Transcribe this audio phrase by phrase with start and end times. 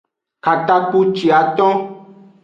[0.45, 1.77] Katakpuciaton.